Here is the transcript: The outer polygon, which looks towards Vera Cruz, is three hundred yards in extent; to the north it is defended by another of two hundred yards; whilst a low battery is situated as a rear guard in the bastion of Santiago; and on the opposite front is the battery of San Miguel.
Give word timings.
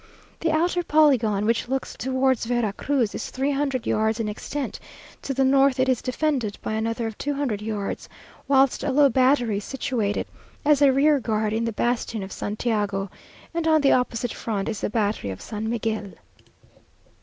The 0.39 0.49
outer 0.51 0.81
polygon, 0.83 1.45
which 1.45 1.67
looks 1.67 1.95
towards 1.95 2.47
Vera 2.47 2.73
Cruz, 2.73 3.13
is 3.13 3.29
three 3.29 3.51
hundred 3.51 3.85
yards 3.85 4.19
in 4.19 4.27
extent; 4.27 4.79
to 5.21 5.31
the 5.31 5.43
north 5.43 5.79
it 5.79 5.87
is 5.87 6.01
defended 6.01 6.57
by 6.63 6.73
another 6.73 7.05
of 7.05 7.15
two 7.19 7.35
hundred 7.35 7.61
yards; 7.61 8.09
whilst 8.47 8.83
a 8.83 8.91
low 8.91 9.09
battery 9.09 9.57
is 9.57 9.63
situated 9.63 10.25
as 10.65 10.81
a 10.81 10.91
rear 10.91 11.19
guard 11.19 11.53
in 11.53 11.65
the 11.65 11.71
bastion 11.71 12.23
of 12.23 12.31
Santiago; 12.31 13.11
and 13.53 13.67
on 13.67 13.81
the 13.81 13.91
opposite 13.91 14.33
front 14.33 14.67
is 14.67 14.81
the 14.81 14.89
battery 14.89 15.29
of 15.29 15.39
San 15.39 15.69
Miguel. 15.69 16.13